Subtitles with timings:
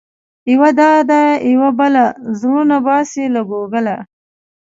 [0.51, 1.21] یوه دا ده
[1.53, 2.03] يوه بله،
[2.39, 3.97] زړونه باسې له ګوګله